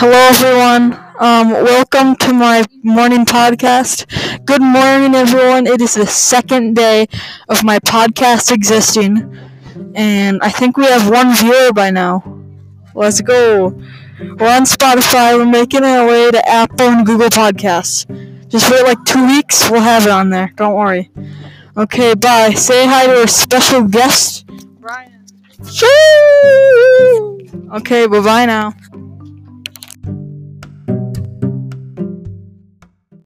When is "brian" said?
24.80-25.26